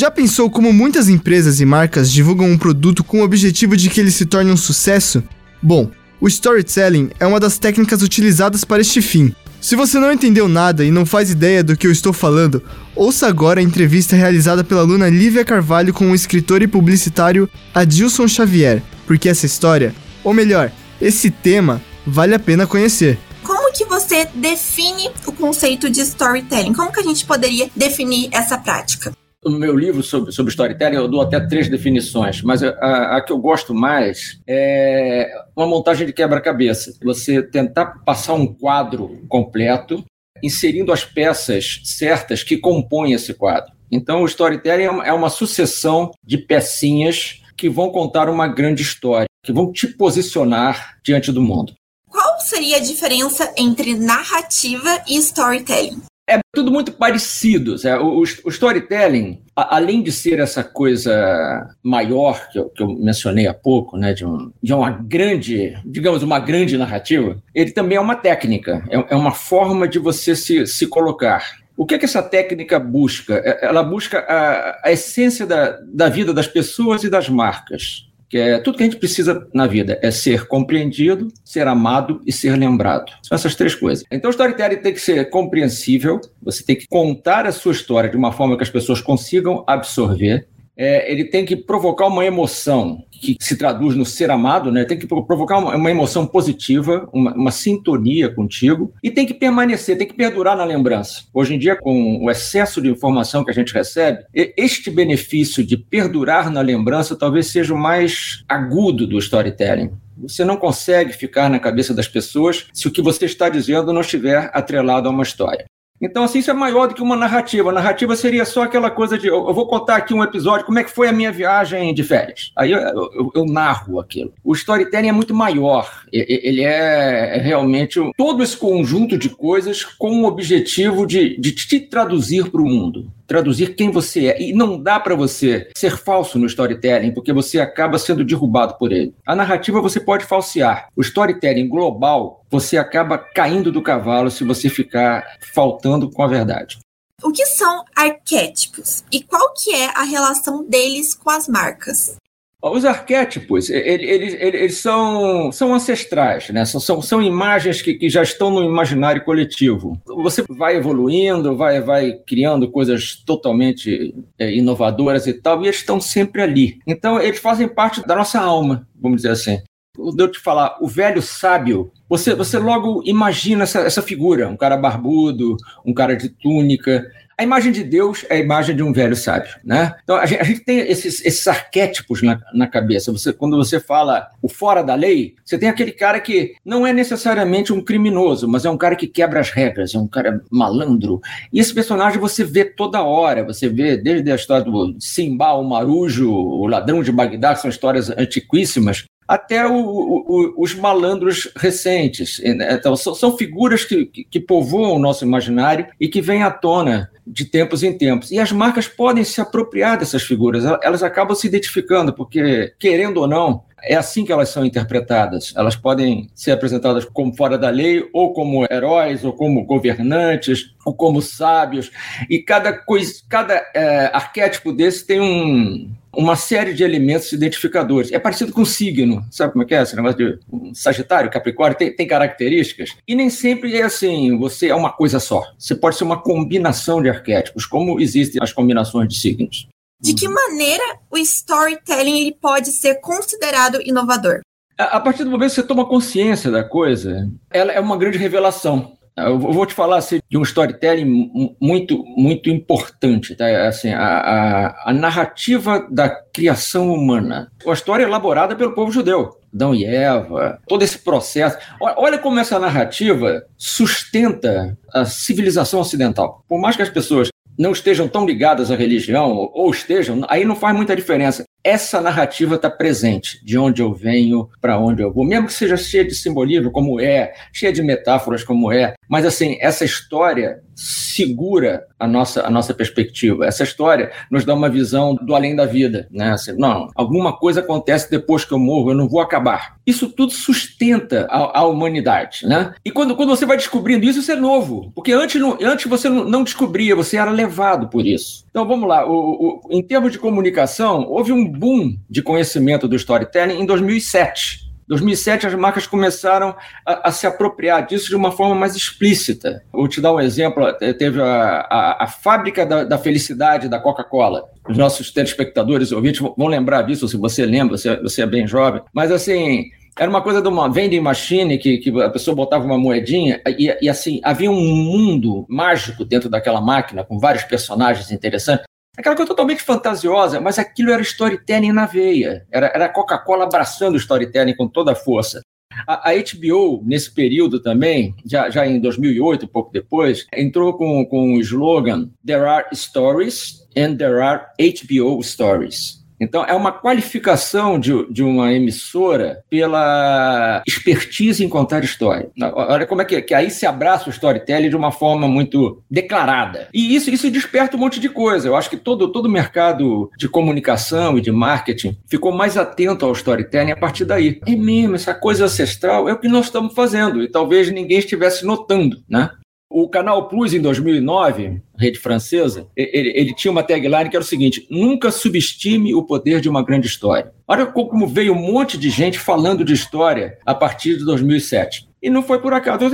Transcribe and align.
Já 0.00 0.12
pensou 0.12 0.48
como 0.48 0.72
muitas 0.72 1.08
empresas 1.08 1.60
e 1.60 1.64
marcas 1.64 2.12
divulgam 2.12 2.48
um 2.48 2.56
produto 2.56 3.02
com 3.02 3.20
o 3.20 3.24
objetivo 3.24 3.76
de 3.76 3.90
que 3.90 4.00
ele 4.00 4.12
se 4.12 4.26
torne 4.26 4.52
um 4.52 4.56
sucesso? 4.56 5.24
Bom, 5.60 5.90
o 6.20 6.28
storytelling 6.28 7.10
é 7.18 7.26
uma 7.26 7.40
das 7.40 7.58
técnicas 7.58 8.00
utilizadas 8.00 8.62
para 8.62 8.80
este 8.80 9.02
fim. 9.02 9.34
Se 9.60 9.74
você 9.74 9.98
não 9.98 10.12
entendeu 10.12 10.46
nada 10.46 10.84
e 10.84 10.92
não 10.92 11.04
faz 11.04 11.32
ideia 11.32 11.64
do 11.64 11.76
que 11.76 11.84
eu 11.84 11.90
estou 11.90 12.12
falando, 12.12 12.62
ouça 12.94 13.26
agora 13.26 13.58
a 13.58 13.62
entrevista 13.62 14.14
realizada 14.14 14.62
pela 14.62 14.82
aluna 14.82 15.08
Lívia 15.08 15.44
Carvalho 15.44 15.92
com 15.92 16.12
o 16.12 16.14
escritor 16.14 16.62
e 16.62 16.68
publicitário 16.68 17.50
Adilson 17.74 18.28
Xavier, 18.28 18.80
porque 19.04 19.28
essa 19.28 19.46
história, 19.46 19.92
ou 20.22 20.32
melhor, 20.32 20.70
esse 21.00 21.28
tema, 21.28 21.82
vale 22.06 22.36
a 22.36 22.38
pena 22.38 22.68
conhecer. 22.68 23.18
Como 23.42 23.72
que 23.72 23.84
você 23.84 24.28
define 24.32 25.10
o 25.26 25.32
conceito 25.32 25.90
de 25.90 26.02
storytelling? 26.02 26.72
Como 26.72 26.92
que 26.92 27.00
a 27.00 27.02
gente 27.02 27.24
poderia 27.24 27.68
definir 27.74 28.28
essa 28.30 28.56
prática? 28.56 29.17
No 29.44 29.58
meu 29.58 29.76
livro 29.76 30.02
sobre, 30.02 30.32
sobre 30.32 30.50
storytelling, 30.50 30.96
eu 30.96 31.08
dou 31.08 31.20
até 31.20 31.40
três 31.40 31.68
definições, 31.68 32.42
mas 32.42 32.62
a, 32.62 33.16
a 33.16 33.20
que 33.20 33.32
eu 33.32 33.38
gosto 33.38 33.74
mais 33.74 34.40
é 34.46 35.30
uma 35.56 35.66
montagem 35.66 36.06
de 36.06 36.12
quebra-cabeça. 36.12 36.94
Você 37.02 37.42
tentar 37.42 38.02
passar 38.04 38.34
um 38.34 38.46
quadro 38.46 39.24
completo, 39.28 40.04
inserindo 40.42 40.92
as 40.92 41.04
peças 41.04 41.80
certas 41.84 42.42
que 42.42 42.58
compõem 42.58 43.12
esse 43.12 43.34
quadro. 43.34 43.72
Então, 43.90 44.22
o 44.22 44.26
storytelling 44.26 44.84
é 44.84 45.12
uma, 45.12 45.26
é 45.26 45.30
sucessão 45.30 46.10
de 46.24 46.38
pecinhas 46.38 47.42
que 47.56 47.68
vão 47.68 47.90
contar 47.90 48.28
uma 48.28 48.46
grande 48.46 48.82
história, 48.82 49.26
que 49.42 49.52
vão 49.52 49.72
te 49.72 49.86
posicionar 49.86 50.98
diante 51.02 51.32
do 51.32 51.40
mundo. 51.40 51.74
Qual 52.08 52.38
seria 52.40 52.76
a 52.76 52.80
diferença 52.80 53.52
entre 53.56 53.94
narrativa 53.94 55.02
e 55.08 55.16
storytelling? 55.16 56.02
É 56.28 56.40
tudo 56.54 56.70
muito 56.70 56.92
parecido. 56.92 57.76
O, 58.02 58.20
o, 58.20 58.48
storytelling, 58.50 59.40
a, 59.56 59.76
além 59.76 60.02
de 60.02 60.12
ser 60.12 60.38
essa 60.38 60.62
coisa 60.62 61.66
maior 61.82 62.48
que 62.50 62.58
eu, 62.58 62.68
que 62.68 62.82
eu 62.82 62.88
mencionei 62.88 63.46
há 63.46 63.54
pouco, 63.54 63.96
né, 63.96 64.12
de, 64.12 64.26
um, 64.26 64.52
de, 64.62 64.74
uma 64.74 64.90
grande, 64.90 65.74
digamos, 65.86 66.22
uma 66.22 66.38
grande 66.38 66.76
narrativa, 66.76 67.42
ele 67.54 67.70
também 67.70 67.96
é 67.96 68.00
uma 68.00 68.14
técnica, 68.14 68.84
é, 68.90 69.14
é 69.14 69.16
uma 69.16 69.32
forma 69.32 69.88
de 69.88 69.98
você 69.98 70.36
se, 70.36 70.66
se 70.66 70.86
colocar. 70.86 71.42
O 71.74 71.86
que, 71.86 71.94
é 71.94 71.98
que 71.98 72.04
essa 72.04 72.22
técnica 72.22 72.78
busca? 72.78 73.40
É, 73.42 73.64
ela 73.64 73.82
busca 73.82 74.18
a, 74.18 74.80
a 74.84 74.92
essência 74.92 75.46
da, 75.46 75.78
da 75.82 76.10
vida 76.10 76.34
das 76.34 76.46
pessoas 76.46 77.04
e 77.04 77.08
das 77.08 77.28
marcas 77.28 78.07
que 78.28 78.36
é 78.38 78.58
tudo 78.58 78.76
que 78.76 78.82
a 78.82 78.86
gente 78.86 78.98
precisa 78.98 79.46
na 79.54 79.66
vida 79.66 79.98
é 80.02 80.10
ser 80.10 80.46
compreendido, 80.46 81.28
ser 81.44 81.66
amado 81.66 82.20
e 82.26 82.32
ser 82.32 82.56
lembrado. 82.56 83.12
São 83.22 83.34
essas 83.34 83.54
três 83.54 83.74
coisas. 83.74 84.04
Então, 84.10 84.28
o 84.28 84.32
storytelling 84.32 84.76
tem 84.76 84.92
que 84.92 85.00
ser 85.00 85.30
compreensível, 85.30 86.20
você 86.42 86.62
tem 86.62 86.76
que 86.76 86.86
contar 86.86 87.46
a 87.46 87.52
sua 87.52 87.72
história 87.72 88.10
de 88.10 88.16
uma 88.16 88.32
forma 88.32 88.56
que 88.56 88.62
as 88.62 88.70
pessoas 88.70 89.00
consigam 89.00 89.64
absorver 89.66 90.46
é, 90.78 91.10
ele 91.10 91.24
tem 91.24 91.44
que 91.44 91.56
provocar 91.56 92.06
uma 92.06 92.24
emoção 92.24 93.04
que 93.10 93.36
se 93.40 93.56
traduz 93.56 93.96
no 93.96 94.06
ser 94.06 94.30
amado, 94.30 94.70
né? 94.70 94.84
Tem 94.84 94.96
que 94.96 95.08
provocar 95.08 95.58
uma, 95.58 95.74
uma 95.74 95.90
emoção 95.90 96.24
positiva, 96.24 97.08
uma, 97.12 97.34
uma, 97.34 97.50
sintonia 97.50 98.32
contigo 98.32 98.94
e 99.02 99.10
tem 99.10 99.26
que 99.26 99.34
permanecer, 99.34 99.98
tem 99.98 100.06
que 100.06 100.14
perdurar 100.14 100.56
na 100.56 100.62
lembrança. 100.62 101.24
Hoje 101.34 101.56
em 101.56 101.58
dia, 101.58 101.74
com 101.74 102.24
o 102.24 102.30
excesso 102.30 102.80
de 102.80 102.88
informação 102.88 103.44
que 103.44 103.50
a 103.50 103.54
gente 103.54 103.74
recebe, 103.74 104.24
este 104.32 104.88
benefício 104.88 105.64
de 105.64 105.76
perdurar 105.76 106.48
na 106.48 106.60
lembrança 106.60 107.16
talvez 107.16 107.48
seja 107.48 107.74
o 107.74 107.78
mais 107.78 108.44
agudo 108.48 109.04
do 109.04 109.18
storytelling. 109.18 109.90
Você 110.18 110.44
não 110.44 110.56
consegue 110.56 111.12
ficar 111.12 111.50
na 111.50 111.58
cabeça 111.58 111.92
das 111.92 112.06
pessoas 112.06 112.66
se 112.72 112.86
o 112.86 112.90
que 112.90 113.02
você 113.02 113.24
está 113.24 113.48
dizendo 113.48 113.92
não 113.92 114.00
estiver 114.00 114.50
atrelado 114.52 115.08
a 115.08 115.10
uma 115.10 115.22
história. 115.22 115.64
Então, 116.00 116.24
assim, 116.24 116.38
isso 116.38 116.50
é 116.50 116.54
maior 116.54 116.86
do 116.86 116.94
que 116.94 117.02
uma 117.02 117.16
narrativa. 117.16 117.70
A 117.70 117.72
narrativa 117.72 118.14
seria 118.14 118.44
só 118.44 118.62
aquela 118.62 118.90
coisa 118.90 119.18
de 119.18 119.26
eu, 119.26 119.52
vou 119.52 119.66
contar 119.66 119.96
aqui 119.96 120.14
um 120.14 120.22
episódio, 120.22 120.64
como 120.64 120.78
é 120.78 120.84
que 120.84 120.90
foi 120.90 121.08
a 121.08 121.12
minha 121.12 121.32
viagem 121.32 121.92
de 121.92 122.04
férias. 122.04 122.52
Aí 122.56 122.70
eu, 122.70 122.78
eu, 122.78 123.32
eu 123.34 123.44
narro 123.44 123.98
aquilo. 123.98 124.32
O 124.44 124.52
storytelling 124.52 125.08
é 125.08 125.12
muito 125.12 125.34
maior. 125.34 126.04
Ele 126.12 126.62
é 126.62 127.40
realmente 127.42 128.00
todo 128.16 128.42
esse 128.42 128.56
conjunto 128.56 129.18
de 129.18 129.28
coisas 129.28 129.84
com 129.84 130.22
o 130.22 130.26
objetivo 130.26 131.06
de, 131.06 131.38
de 131.38 131.52
te 131.52 131.80
traduzir 131.80 132.50
para 132.50 132.62
o 132.62 132.66
mundo 132.66 133.10
traduzir 133.28 133.76
quem 133.76 133.90
você 133.90 134.28
é. 134.28 134.42
E 134.42 134.52
não 134.52 134.82
dá 134.82 134.98
para 134.98 135.14
você 135.14 135.70
ser 135.76 135.96
falso 135.96 136.38
no 136.38 136.46
storytelling, 136.46 137.12
porque 137.12 137.32
você 137.32 137.60
acaba 137.60 137.98
sendo 137.98 138.24
derrubado 138.24 138.76
por 138.78 138.90
ele. 138.90 139.14
A 139.24 139.36
narrativa 139.36 139.80
você 139.80 140.00
pode 140.00 140.24
falsear. 140.24 140.88
O 140.96 141.02
storytelling 141.02 141.68
global, 141.68 142.44
você 142.50 142.78
acaba 142.78 143.18
caindo 143.18 143.70
do 143.70 143.82
cavalo 143.82 144.30
se 144.30 144.42
você 144.42 144.68
ficar 144.70 145.24
faltando 145.52 146.10
com 146.10 146.22
a 146.22 146.26
verdade. 146.26 146.78
O 147.22 147.30
que 147.30 147.44
são 147.44 147.84
arquétipos 147.94 149.04
e 149.12 149.22
qual 149.22 149.52
que 149.52 149.74
é 149.74 149.90
a 149.90 150.04
relação 150.04 150.64
deles 150.64 151.14
com 151.14 151.30
as 151.30 151.48
marcas? 151.48 152.16
Os 152.60 152.84
arquétipos, 152.84 153.70
eles, 153.70 154.34
eles, 154.34 154.78
são, 154.78 155.52
são 155.52 155.72
ancestrais, 155.72 156.50
né? 156.50 156.64
são, 156.64 156.80
são, 156.80 157.00
são 157.00 157.22
imagens 157.22 157.80
que, 157.80 157.94
que 157.94 158.08
já 158.08 158.20
estão 158.20 158.50
no 158.50 158.64
imaginário 158.64 159.24
coletivo. 159.24 159.96
Você 160.04 160.42
vai 160.48 160.76
evoluindo, 160.76 161.56
vai, 161.56 161.80
vai 161.80 162.14
criando 162.26 162.68
coisas 162.68 163.22
totalmente 163.24 164.12
é, 164.36 164.52
inovadoras 164.52 165.28
e 165.28 165.34
tal, 165.34 165.62
e 165.62 165.66
eles 165.66 165.76
estão 165.76 166.00
sempre 166.00 166.42
ali. 166.42 166.80
Então, 166.84 167.20
eles 167.20 167.38
fazem 167.38 167.68
parte 167.68 168.04
da 168.04 168.16
nossa 168.16 168.40
alma, 168.40 168.88
vamos 169.00 169.18
dizer 169.18 169.30
assim. 169.30 169.62
Quando 169.96 170.18
eu 170.18 170.28
te 170.30 170.40
falar 170.40 170.78
o 170.80 170.88
velho 170.88 171.22
sábio, 171.22 171.92
você, 172.08 172.34
você 172.34 172.58
logo 172.58 173.02
imagina 173.04 173.62
essa, 173.62 173.80
essa 173.80 174.02
figura, 174.02 174.48
um 174.48 174.56
cara 174.56 174.76
barbudo, 174.76 175.56
um 175.86 175.94
cara 175.94 176.16
de 176.16 176.28
túnica, 176.28 177.06
a 177.38 177.44
imagem 177.44 177.70
de 177.70 177.84
Deus 177.84 178.26
é 178.28 178.34
a 178.34 178.38
imagem 178.38 178.74
de 178.74 178.82
um 178.82 178.92
velho 178.92 179.14
sábio, 179.14 179.54
né? 179.64 179.94
Então 180.02 180.16
a 180.16 180.26
gente, 180.26 180.40
a 180.40 180.44
gente 180.44 180.60
tem 180.64 180.80
esses, 180.80 181.24
esses 181.24 181.46
arquétipos 181.46 182.20
na, 182.20 182.40
na, 182.52 182.66
cabeça. 182.66 183.12
Você, 183.12 183.32
quando 183.32 183.56
você 183.56 183.78
fala 183.78 184.28
o 184.42 184.48
fora 184.48 184.82
da 184.82 184.96
lei, 184.96 185.36
você 185.44 185.56
tem 185.56 185.68
aquele 185.68 185.92
cara 185.92 186.18
que 186.18 186.56
não 186.64 186.84
é 186.84 186.92
necessariamente 186.92 187.72
um 187.72 187.80
criminoso, 187.80 188.48
mas 188.48 188.64
é 188.64 188.70
um 188.70 188.76
cara 188.76 188.96
que 188.96 189.06
quebra 189.06 189.38
as 189.38 189.50
regras, 189.50 189.94
é 189.94 189.98
um 189.98 190.08
cara 190.08 190.42
malandro. 190.50 191.20
E 191.52 191.60
esse 191.60 191.72
personagem 191.72 192.18
você 192.18 192.42
vê 192.42 192.64
toda 192.64 193.04
hora. 193.04 193.44
Você 193.44 193.68
vê 193.68 193.96
desde 193.96 194.32
a 194.32 194.34
história 194.34 194.64
do 194.64 194.96
Simba, 194.98 195.52
o 195.52 195.62
Marujo, 195.62 196.28
o 196.28 196.66
ladrão 196.66 197.04
de 197.04 197.12
Bagdá, 197.12 197.54
que 197.54 197.60
são 197.60 197.70
histórias 197.70 198.10
antiquíssimas, 198.10 199.04
até 199.28 199.66
o, 199.66 199.74
o, 199.74 200.54
os 200.56 200.74
malandros 200.74 201.52
recentes. 201.54 202.40
Né? 202.42 202.72
Então, 202.72 202.96
são, 202.96 203.14
são 203.14 203.36
figuras 203.36 203.84
que, 203.84 204.06
que, 204.06 204.40
povoam 204.40 204.96
o 204.96 204.98
nosso 204.98 205.22
imaginário 205.22 205.86
e 206.00 206.08
que 206.08 206.22
vêm 206.22 206.42
à 206.42 206.50
tona 206.50 207.10
de 207.26 207.44
tempos 207.44 207.82
em 207.82 207.92
tempos. 207.92 208.30
E 208.30 208.38
as 208.38 208.50
marcas 208.50 208.88
podem 208.88 209.22
se 209.22 209.38
apropriar 209.38 209.98
dessas 209.98 210.22
figuras, 210.22 210.64
elas 210.82 211.02
acabam 211.02 211.36
se 211.36 211.46
identificando, 211.46 212.14
porque, 212.14 212.72
querendo 212.78 213.18
ou 213.18 213.28
não, 213.28 213.64
é 213.82 213.94
assim 213.94 214.24
que 214.24 214.32
elas 214.32 214.48
são 214.48 214.64
interpretadas. 214.64 215.52
Elas 215.54 215.76
podem 215.76 216.30
ser 216.34 216.52
apresentadas 216.52 217.04
como 217.04 217.36
fora 217.36 217.58
da 217.58 217.68
lei, 217.68 218.08
ou 218.12 218.32
como 218.32 218.64
heróis, 218.70 219.24
ou 219.24 219.32
como 219.32 219.64
governantes, 219.64 220.74
ou 220.84 220.94
como 220.94 221.20
sábios. 221.20 221.90
E 222.30 222.38
cada, 222.38 222.72
coisa, 222.72 223.12
cada 223.28 223.54
é, 223.74 224.10
arquétipo 224.12 224.72
desse 224.72 225.06
tem 225.06 225.20
um, 225.20 225.90
uma 226.18 226.34
série 226.34 226.74
de 226.74 226.82
elementos 226.82 227.30
identificadores. 227.32 228.10
É 228.10 228.18
parecido 228.18 228.52
com 228.52 228.64
signo, 228.64 229.24
sabe 229.30 229.52
como 229.52 229.62
é 229.62 229.66
que 229.66 229.74
é? 229.74 229.82
Esse 229.82 229.94
negócio 229.94 230.18
de 230.18 230.38
um 230.52 230.74
Sagitário, 230.74 231.30
Capricórnio, 231.30 231.78
tem, 231.78 231.94
tem 231.94 232.08
características. 232.08 232.96
E 233.06 233.14
nem 233.14 233.30
sempre 233.30 233.76
é 233.76 233.82
assim, 233.82 234.36
você 234.36 234.66
é 234.66 234.74
uma 234.74 234.92
coisa 234.92 235.20
só. 235.20 235.44
Você 235.56 235.76
pode 235.76 235.96
ser 235.96 236.02
uma 236.02 236.20
combinação 236.20 237.00
de 237.00 237.08
arquétipos, 237.08 237.64
como 237.64 238.00
existem 238.00 238.42
as 238.42 238.52
combinações 238.52 239.08
de 239.08 239.16
signos. 239.16 239.68
De 240.00 240.12
que 240.12 240.28
maneira 240.28 240.82
o 241.08 241.16
storytelling 241.18 242.20
ele 242.20 242.34
pode 242.40 242.72
ser 242.72 242.96
considerado 242.96 243.80
inovador? 243.84 244.40
A 244.76 245.00
partir 245.00 245.22
do 245.22 245.30
momento 245.30 245.50
que 245.50 245.56
você 245.56 245.62
toma 245.62 245.88
consciência 245.88 246.50
da 246.50 246.64
coisa, 246.64 247.28
ela 247.50 247.72
é 247.72 247.78
uma 247.78 247.96
grande 247.96 248.18
revelação. 248.18 248.97
Eu 249.26 249.38
vou 249.38 249.66
te 249.66 249.74
falar 249.74 249.98
assim, 249.98 250.20
de 250.28 250.38
um 250.38 250.42
storytelling 250.42 251.54
muito, 251.60 252.04
muito 252.16 252.48
importante, 252.50 253.34
tá? 253.34 253.46
assim, 253.66 253.90
a, 253.90 254.06
a, 254.06 254.90
a, 254.90 254.92
narrativa 254.92 255.86
da 255.90 256.08
criação 256.08 256.92
humana. 256.92 257.50
A 257.66 257.72
história 257.72 258.04
é 258.04 258.06
elaborada 258.06 258.54
pelo 258.54 258.74
povo 258.74 258.92
judeu, 258.92 259.36
Adão 259.52 259.74
e 259.74 259.84
Eva, 259.84 260.60
todo 260.66 260.82
esse 260.82 260.98
processo. 260.98 261.58
Olha 261.80 262.18
como 262.18 262.38
essa 262.38 262.58
narrativa 262.58 263.44
sustenta 263.56 264.76
a 264.92 265.04
civilização 265.04 265.80
ocidental. 265.80 266.44
Por 266.48 266.60
mais 266.60 266.76
que 266.76 266.82
as 266.82 266.90
pessoas 266.90 267.28
não 267.58 267.72
estejam 267.72 268.06
tão 268.06 268.24
ligadas 268.24 268.70
à 268.70 268.76
religião, 268.76 269.32
ou 269.52 269.70
estejam, 269.70 270.24
aí 270.28 270.44
não 270.44 270.54
faz 270.54 270.76
muita 270.76 270.94
diferença 270.94 271.44
essa 271.68 272.00
narrativa 272.00 272.54
está 272.54 272.70
presente, 272.70 273.44
de 273.44 273.58
onde 273.58 273.82
eu 273.82 273.92
venho, 273.92 274.48
para 274.58 274.78
onde 274.78 275.02
eu 275.02 275.12
vou, 275.12 275.24
mesmo 275.24 275.48
que 275.48 275.52
seja 275.52 275.76
cheia 275.76 276.04
de 276.04 276.14
simbolismo, 276.14 276.70
como 276.70 276.98
é, 276.98 277.34
cheia 277.52 277.70
de 277.70 277.82
metáforas, 277.82 278.42
como 278.42 278.72
é, 278.72 278.94
mas 279.08 279.24
assim, 279.24 279.56
essa 279.60 279.84
história 279.84 280.60
segura 280.74 281.84
a 281.98 282.06
nossa, 282.06 282.46
a 282.46 282.50
nossa 282.50 282.72
perspectiva. 282.72 283.46
Essa 283.46 283.64
história 283.64 284.12
nos 284.30 284.44
dá 284.44 284.54
uma 284.54 284.68
visão 284.68 285.16
do 285.16 285.34
além 285.34 285.56
da 285.56 285.66
vida, 285.66 286.06
né? 286.10 286.30
Assim, 286.30 286.52
não, 286.52 286.88
alguma 286.94 287.36
coisa 287.36 287.60
acontece 287.60 288.08
depois 288.08 288.44
que 288.44 288.52
eu 288.52 288.58
morro, 288.58 288.92
eu 288.92 288.94
não 288.94 289.08
vou 289.08 289.20
acabar. 289.20 289.76
Isso 289.84 290.08
tudo 290.08 290.32
sustenta 290.32 291.26
a, 291.30 291.60
a 291.60 291.66
humanidade, 291.66 292.46
né? 292.46 292.74
E 292.84 292.90
quando, 292.90 293.16
quando 293.16 293.30
você 293.30 293.44
vai 293.44 293.56
descobrindo 293.56 294.04
isso, 294.04 294.20
isso 294.20 294.30
é 294.30 294.36
novo, 294.36 294.92
porque 294.94 295.12
antes, 295.12 295.40
não, 295.40 295.58
antes 295.60 295.86
você 295.86 296.08
não, 296.08 296.44
descobria, 296.44 296.94
você 296.94 297.16
era 297.16 297.30
levado 297.30 297.88
por 297.88 298.06
isso. 298.06 298.44
Então 298.50 298.66
vamos 298.66 298.88
lá, 298.88 299.04
o, 299.04 299.12
o, 299.12 299.60
em 299.70 299.82
termos 299.82 300.12
de 300.12 300.18
comunicação, 300.18 301.06
houve 301.08 301.32
um 301.32 301.44
boom 301.44 301.96
de 302.08 302.22
conhecimento 302.22 302.86
do 302.86 302.94
storytelling 302.94 303.60
em 303.60 303.66
2007. 303.66 304.67
2007 304.88 305.46
as 305.46 305.54
marcas 305.54 305.86
começaram 305.86 306.56
a, 306.84 307.08
a, 307.08 307.12
se 307.12 307.26
apropriar 307.26 307.86
disso 307.86 308.08
de 308.08 308.16
uma 308.16 308.32
forma 308.32 308.54
mais 308.54 308.74
explícita. 308.74 309.62
Vou 309.72 309.86
te 309.86 310.00
dar 310.00 310.14
um 310.14 310.20
exemplo, 310.20 310.64
teve 310.98 311.20
a, 311.20 311.66
a, 311.70 312.04
a 312.04 312.06
fábrica 312.06 312.64
da, 312.64 312.84
da, 312.84 312.98
felicidade 312.98 313.68
da 313.68 313.78
Coca-Cola. 313.78 314.44
Os 314.68 314.76
nossos 314.76 315.10
telespectadores 315.10 315.90
e 315.90 315.94
ouvintes 315.94 316.20
vão 316.20 316.46
lembrar 316.46 316.82
disso, 316.82 317.06
se 317.06 317.16
você 317.16 317.44
lembra, 317.44 317.76
você, 317.76 317.96
você 318.00 318.22
é 318.22 318.26
bem 318.26 318.46
jovem. 318.46 318.82
Mas 318.92 319.12
assim, 319.12 319.66
era 319.98 320.08
uma 320.08 320.22
coisa 320.22 320.40
de 320.40 320.48
uma 320.48 320.70
vending 320.70 321.00
machine 321.00 321.58
que, 321.58 321.78
que 321.78 322.02
a 322.02 322.08
pessoa 322.08 322.34
botava 322.34 322.64
uma 322.64 322.78
moedinha 322.78 323.42
e, 323.46 323.76
e, 323.82 323.88
assim, 323.88 324.20
havia 324.22 324.50
um 324.50 324.60
mundo 324.60 325.44
mágico 325.48 326.04
dentro 326.04 326.30
daquela 326.30 326.60
máquina 326.60 327.04
com 327.04 327.18
vários 327.18 327.44
personagens 327.44 328.10
interessantes. 328.12 328.64
Aquela 328.98 329.14
coisa 329.14 329.28
totalmente 329.28 329.62
fantasiosa, 329.62 330.40
mas 330.40 330.58
aquilo 330.58 330.90
era 330.90 331.00
storytelling 331.00 331.70
na 331.70 331.86
veia. 331.86 332.44
Era, 332.50 332.66
era 332.74 332.88
Coca-Cola 332.88 333.44
abraçando 333.44 333.94
o 333.94 333.96
storytelling 333.96 334.56
com 334.56 334.66
toda 334.66 334.90
a 334.90 334.96
força. 334.96 335.40
A, 335.86 336.10
HBO, 336.14 336.82
nesse 336.84 337.14
período 337.14 337.62
também, 337.62 338.12
já, 338.26 338.50
já 338.50 338.66
em 338.66 338.80
2008, 338.80 339.44
um 339.44 339.48
pouco 339.48 339.72
depois, 339.72 340.26
entrou 340.34 340.76
com, 340.76 341.06
com 341.06 341.34
o 341.34 341.40
slogan 341.40 342.10
There 342.26 342.44
are 342.44 342.66
stories 342.74 343.64
and 343.76 343.94
there 343.98 344.20
are 344.20 344.46
HBO 344.58 345.22
stories. 345.22 345.97
Então, 346.20 346.44
é 346.44 346.54
uma 346.54 346.72
qualificação 346.72 347.78
de, 347.78 348.10
de 348.10 348.22
uma 348.22 348.52
emissora 348.52 349.42
pela 349.48 350.62
expertise 350.66 351.44
em 351.44 351.48
contar 351.48 351.84
história. 351.84 352.30
Olha 352.40 352.86
como 352.86 353.02
é 353.02 353.04
que, 353.04 353.20
que 353.22 353.34
aí 353.34 353.50
se 353.50 353.66
abraça 353.66 354.08
o 354.08 354.12
storytelling 354.12 354.68
de 354.68 354.76
uma 354.76 354.90
forma 354.90 355.28
muito 355.28 355.82
declarada. 355.90 356.68
E 356.72 356.94
isso, 356.94 357.10
isso 357.10 357.30
desperta 357.30 357.76
um 357.76 357.80
monte 357.80 358.00
de 358.00 358.08
coisa. 358.08 358.48
Eu 358.48 358.56
acho 358.56 358.70
que 358.70 358.76
todo, 358.76 359.12
todo 359.12 359.28
mercado 359.28 360.10
de 360.16 360.28
comunicação 360.28 361.18
e 361.18 361.20
de 361.20 361.30
marketing 361.30 361.96
ficou 362.08 362.32
mais 362.32 362.56
atento 362.56 363.04
ao 363.04 363.12
storytelling 363.12 363.72
a 363.72 363.76
partir 363.76 364.04
daí. 364.04 364.40
É 364.46 364.56
mesmo, 364.56 364.96
essa 364.96 365.14
coisa 365.14 365.44
ancestral 365.44 366.08
é 366.08 366.12
o 366.12 366.18
que 366.18 366.28
nós 366.28 366.46
estamos 366.46 366.74
fazendo 366.74 367.22
e 367.22 367.30
talvez 367.30 367.70
ninguém 367.70 367.98
estivesse 367.98 368.44
notando, 368.44 369.02
né? 369.08 369.30
O 369.70 369.86
Canal 369.86 370.28
Plus, 370.28 370.54
em 370.54 370.62
2009, 370.62 371.60
rede 371.76 371.98
francesa, 371.98 372.66
ele, 372.74 373.12
ele, 373.14 373.34
tinha 373.34 373.52
uma 373.52 373.62
tagline 373.62 374.08
que 374.08 374.16
era 374.16 374.24
o 374.24 374.26
seguinte: 374.26 374.66
nunca 374.70 375.10
subestime 375.10 375.94
o 375.94 376.02
poder 376.02 376.40
de 376.40 376.48
uma 376.48 376.64
grande 376.64 376.86
história. 376.86 377.32
Olha 377.46 377.66
como 377.66 378.06
veio 378.06 378.32
um 378.32 378.52
monte 378.52 378.78
de 378.78 378.88
gente 378.88 379.18
falando 379.18 379.62
de 379.62 379.74
história 379.74 380.38
a 380.46 380.54
partir 380.54 380.96
de 380.96 381.04
2007. 381.04 381.86
E 382.00 382.08
não 382.08 382.22
foi 382.22 382.40
por 382.40 382.54
acaso. 382.54 382.86